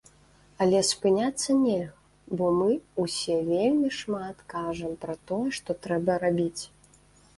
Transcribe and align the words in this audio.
Але 0.65 0.79
спыняцца 0.91 1.57
нельга, 1.65 1.99
бо 2.41 2.45
мы 2.61 2.71
ўсе 3.03 3.37
вельмі 3.53 3.89
шмат 4.01 4.37
кажам 4.55 4.99
пра 5.05 5.15
тое, 5.33 5.47
што 5.59 5.69
трэба 5.85 6.21
рабіць. 6.29 6.63